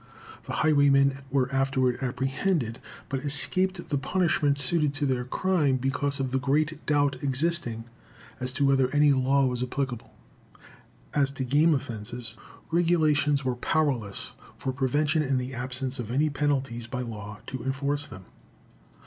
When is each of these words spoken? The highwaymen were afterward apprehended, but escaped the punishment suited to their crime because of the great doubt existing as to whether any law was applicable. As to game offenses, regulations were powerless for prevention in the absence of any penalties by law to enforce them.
The 0.47 0.53
highwaymen 0.53 1.19
were 1.29 1.53
afterward 1.53 1.99
apprehended, 2.01 2.79
but 3.07 3.19
escaped 3.19 3.89
the 3.89 3.99
punishment 3.99 4.57
suited 4.57 4.95
to 4.95 5.05
their 5.05 5.23
crime 5.25 5.75
because 5.77 6.19
of 6.19 6.31
the 6.31 6.39
great 6.39 6.83
doubt 6.87 7.21
existing 7.21 7.83
as 8.39 8.51
to 8.53 8.65
whether 8.65 8.89
any 8.95 9.13
law 9.13 9.45
was 9.45 9.61
applicable. 9.61 10.11
As 11.13 11.29
to 11.33 11.43
game 11.43 11.75
offenses, 11.75 12.35
regulations 12.71 13.45
were 13.45 13.55
powerless 13.55 14.31
for 14.57 14.73
prevention 14.73 15.21
in 15.21 15.37
the 15.37 15.53
absence 15.53 15.99
of 15.99 16.09
any 16.09 16.31
penalties 16.31 16.87
by 16.87 17.03
law 17.03 17.39
to 17.45 17.61
enforce 17.63 18.07
them. 18.07 18.25